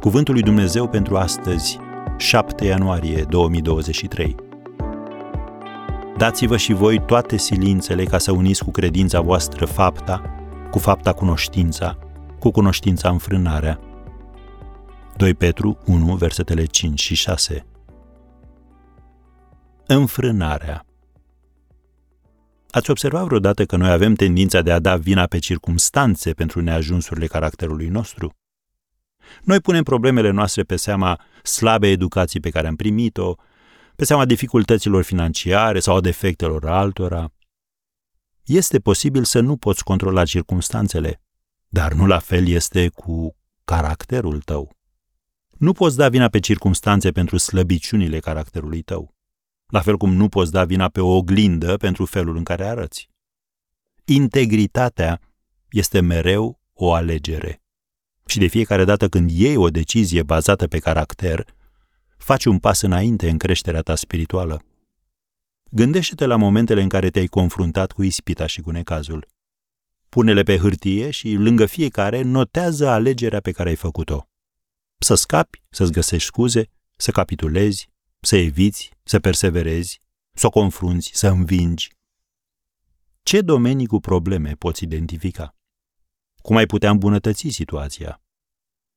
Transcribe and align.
Cuvântul 0.00 0.34
lui 0.34 0.42
Dumnezeu 0.42 0.88
pentru 0.88 1.16
astăzi, 1.16 1.78
7 2.16 2.64
ianuarie 2.64 3.24
2023. 3.28 4.34
Dați-vă 6.16 6.56
și 6.56 6.72
voi 6.72 7.04
toate 7.04 7.36
silințele 7.36 8.04
ca 8.04 8.18
să 8.18 8.32
uniți 8.32 8.64
cu 8.64 8.70
credința 8.70 9.20
voastră 9.20 9.64
fapta, 9.64 10.22
cu 10.70 10.78
fapta 10.78 11.12
cunoștința, 11.12 11.98
cu 12.38 12.50
cunoștința 12.50 13.08
înfrânarea. 13.08 13.80
2 15.16 15.34
Petru 15.34 15.78
1, 15.86 16.14
versetele 16.14 16.64
5 16.64 17.00
și 17.00 17.14
6. 17.14 17.66
Înfrânarea. 19.86 20.84
Ați 22.70 22.90
observat 22.90 23.24
vreodată 23.24 23.64
că 23.64 23.76
noi 23.76 23.90
avem 23.90 24.14
tendința 24.14 24.60
de 24.60 24.72
a 24.72 24.78
da 24.78 24.96
vina 24.96 25.24
pe 25.24 25.38
circumstanțe 25.38 26.32
pentru 26.32 26.60
neajunsurile 26.60 27.26
caracterului 27.26 27.88
nostru? 27.88 28.30
Noi 29.42 29.60
punem 29.60 29.82
problemele 29.82 30.30
noastre 30.30 30.62
pe 30.62 30.76
seama 30.76 31.20
slabe 31.42 31.88
educații 31.88 32.40
pe 32.40 32.50
care 32.50 32.66
am 32.66 32.76
primit-o, 32.76 33.34
pe 33.96 34.04
seama 34.04 34.24
dificultăților 34.24 35.02
financiare 35.02 35.80
sau 35.80 35.96
a 35.96 36.00
defectelor 36.00 36.66
altora. 36.66 37.32
Este 38.44 38.78
posibil 38.78 39.24
să 39.24 39.40
nu 39.40 39.56
poți 39.56 39.84
controla 39.84 40.24
circumstanțele, 40.24 41.22
dar 41.68 41.92
nu 41.92 42.06
la 42.06 42.18
fel 42.18 42.48
este 42.48 42.88
cu 42.88 43.36
caracterul 43.64 44.40
tău. 44.40 44.76
Nu 45.58 45.72
poți 45.72 45.96
da 45.96 46.08
vina 46.08 46.28
pe 46.28 46.38
circumstanțe 46.38 47.10
pentru 47.10 47.36
slăbiciunile 47.36 48.18
caracterului 48.18 48.82
tău, 48.82 49.14
la 49.66 49.80
fel 49.80 49.96
cum 49.96 50.12
nu 50.12 50.28
poți 50.28 50.52
da 50.52 50.64
vina 50.64 50.88
pe 50.88 51.00
o 51.00 51.16
oglindă 51.16 51.76
pentru 51.76 52.04
felul 52.04 52.36
în 52.36 52.44
care 52.44 52.64
arăți. 52.64 53.10
Integritatea 54.04 55.20
este 55.70 56.00
mereu 56.00 56.60
o 56.72 56.92
alegere. 56.92 57.62
Și 58.26 58.38
de 58.38 58.46
fiecare 58.46 58.84
dată 58.84 59.08
când 59.08 59.30
iei 59.30 59.56
o 59.56 59.68
decizie 59.68 60.22
bazată 60.22 60.66
pe 60.66 60.78
caracter, 60.78 61.54
faci 62.16 62.44
un 62.44 62.58
pas 62.58 62.80
înainte 62.80 63.30
în 63.30 63.38
creșterea 63.38 63.80
ta 63.80 63.94
spirituală. 63.94 64.62
Gândește-te 65.70 66.26
la 66.26 66.36
momentele 66.36 66.82
în 66.82 66.88
care 66.88 67.10
te-ai 67.10 67.26
confruntat 67.26 67.92
cu 67.92 68.02
ispita 68.02 68.46
și 68.46 68.60
cu 68.60 68.70
necazul. 68.70 69.26
Pune-le 70.08 70.42
pe 70.42 70.58
hârtie 70.58 71.10
și, 71.10 71.32
lângă 71.32 71.66
fiecare, 71.66 72.22
notează 72.22 72.88
alegerea 72.88 73.40
pe 73.40 73.52
care 73.52 73.68
ai 73.68 73.76
făcut-o. 73.76 74.28
Să 74.98 75.14
scapi, 75.14 75.62
să-ți 75.70 75.92
găsești 75.92 76.26
scuze, 76.26 76.70
să 76.96 77.10
capitulezi, 77.10 77.90
să 78.20 78.36
eviți, 78.36 78.90
să 79.02 79.18
perseverezi, 79.18 80.00
să 80.32 80.46
o 80.46 80.50
confrunți, 80.50 81.10
să 81.14 81.28
învingi. 81.28 81.90
Ce 83.22 83.40
domenii 83.40 83.86
cu 83.86 84.00
probleme 84.00 84.52
poți 84.52 84.84
identifica? 84.84 85.55
Cum 86.46 86.56
ai 86.56 86.66
putea 86.66 86.90
îmbunătăți 86.90 87.48
situația? 87.48 88.22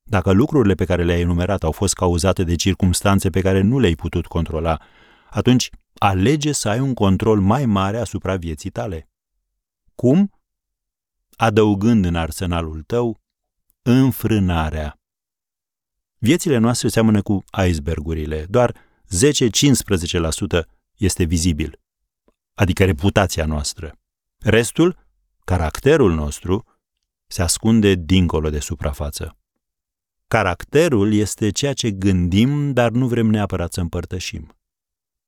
Dacă 0.03 0.31
lucrurile 0.31 0.73
pe 0.73 0.85
care 0.85 1.03
le-ai 1.03 1.21
enumerat 1.21 1.63
au 1.63 1.71
fost 1.71 1.93
cauzate 1.93 2.43
de 2.43 2.55
circumstanțe 2.55 3.29
pe 3.29 3.41
care 3.41 3.61
nu 3.61 3.79
le-ai 3.79 3.95
putut 3.95 4.25
controla, 4.25 4.81
atunci 5.29 5.69
alege 5.97 6.51
să 6.51 6.69
ai 6.69 6.79
un 6.79 6.93
control 6.93 7.39
mai 7.39 7.65
mare 7.65 7.97
asupra 7.97 8.35
vieții 8.35 8.69
tale. 8.69 9.09
Cum? 9.95 10.31
Adăugând 11.35 12.05
în 12.05 12.15
arsenalul 12.15 12.81
tău 12.81 13.21
înfrânarea. 13.81 14.99
Viețile 16.17 16.57
noastre 16.57 16.87
seamănă 16.87 17.21
cu 17.21 17.43
icebergurile, 17.67 18.45
doar 18.49 18.75
10-15% 20.61 20.65
este 20.97 21.23
vizibil, 21.23 21.79
adică 22.53 22.85
reputația 22.85 23.45
noastră. 23.45 23.99
Restul, 24.37 24.97
caracterul 25.43 26.13
nostru, 26.13 26.78
se 27.31 27.41
ascunde 27.41 27.95
dincolo 27.95 28.49
de 28.49 28.59
suprafață. 28.59 29.37
Caracterul 30.27 31.13
este 31.13 31.49
ceea 31.49 31.73
ce 31.73 31.91
gândim, 31.91 32.73
dar 32.73 32.91
nu 32.91 33.07
vrem 33.07 33.27
neapărat 33.27 33.73
să 33.73 33.81
împărtășim. 33.81 34.57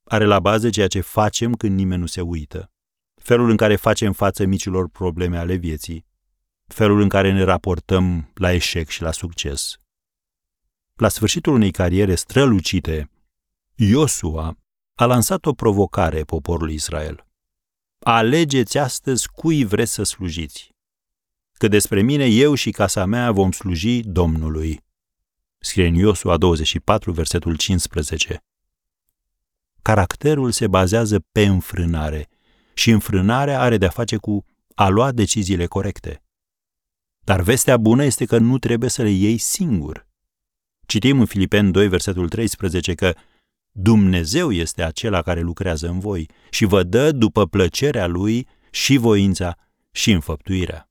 Are 0.04 0.26
la 0.26 0.40
bază 0.40 0.70
ceea 0.70 0.88
ce 0.88 1.02
facem 1.02 1.54
când 1.54 1.76
nimeni 1.76 2.02
nu 2.02 2.08
se 2.08 2.22
uită, 2.22 2.72
felul 3.16 3.50
în 3.50 3.58
care 3.58 3.76
facem 3.76 4.14
față 4.14 4.46
micilor 4.46 4.90
probleme 4.90 5.38
ale 5.38 5.56
vieții, 5.56 6.06
felul 6.68 7.02
în 7.02 7.10
care 7.10 7.32
ne 7.32 7.44
raportăm 7.44 8.32
la 8.34 8.52
eșec 8.52 8.90
și 8.90 9.02
la 9.02 9.12
succes. 9.12 9.76
La 10.94 11.10
sfârșitul 11.10 11.54
unei 11.54 11.72
cariere 11.72 12.16
strălucite, 12.16 13.10
Iosua 13.76 14.58
a 14.96 15.06
lansat 15.06 15.46
o 15.46 15.54
provocare 15.54 16.24
poporului 16.24 16.74
Israel. 16.74 17.26
Alegeți 18.00 18.78
astăzi 18.78 19.28
cui 19.28 19.66
vreți 19.66 19.94
să 19.94 20.04
slujiți 20.04 20.71
că 21.62 21.68
despre 21.68 22.02
mine, 22.02 22.26
eu 22.26 22.54
și 22.54 22.72
casa 22.72 23.06
mea 23.06 23.32
vom 23.32 23.52
sluji 23.52 24.00
Domnului. 24.00 24.80
Scrie 25.60 25.88
în 25.88 25.94
Iosua 25.94 26.38
24, 26.38 27.12
versetul 27.12 27.56
15. 27.56 28.44
Caracterul 29.82 30.52
se 30.52 30.68
bazează 30.68 31.20
pe 31.32 31.46
înfrânare 31.46 32.28
și 32.74 32.90
înfrânarea 32.90 33.60
are 33.60 33.78
de-a 33.78 33.90
face 33.90 34.18
cu 34.18 34.46
a 34.76 34.88
lua 34.88 35.12
deciziile 35.12 35.66
corecte. 35.66 36.24
Dar 37.20 37.42
vestea 37.42 37.78
bună 37.78 38.04
este 38.04 38.26
că 38.26 38.38
nu 38.38 38.58
trebuie 38.58 38.90
să 38.90 39.02
le 39.02 39.10
iei 39.10 39.38
singur. 39.38 40.08
Citim 40.86 41.20
în 41.20 41.26
Filipen 41.26 41.72
2, 41.72 41.88
versetul 41.88 42.30
13 42.30 42.94
că 42.94 43.14
Dumnezeu 43.72 44.52
este 44.52 44.84
acela 44.84 45.22
care 45.22 45.42
lucrează 45.42 45.88
în 45.88 46.00
voi 46.00 46.30
și 46.50 46.66
vă 46.66 46.84
dă 46.84 47.12
după 47.12 47.48
plăcerea 47.48 48.08
Lui 48.08 48.48
și 48.72 48.98
voința 48.98 49.58
și 49.92 50.12
înfăptuirea. 50.12 50.91